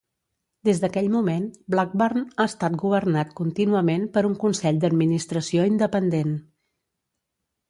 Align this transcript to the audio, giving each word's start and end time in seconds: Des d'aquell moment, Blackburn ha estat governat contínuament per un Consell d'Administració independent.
Des 0.67 0.79
d'aquell 0.83 1.09
moment, 1.15 1.43
Blackburn 1.75 2.23
ha 2.23 2.47
estat 2.53 2.79
governat 2.85 3.35
contínuament 3.43 4.09
per 4.17 4.25
un 4.31 4.37
Consell 4.47 4.81
d'Administració 4.87 5.69
independent. 5.75 6.35